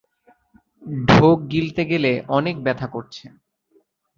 ঢোক 1.09 1.37
গিলতে 1.51 1.81
গেলে 1.91 2.11
অনেক 2.37 2.55
ব্যথা 2.65 2.87
করছে। 2.87 3.25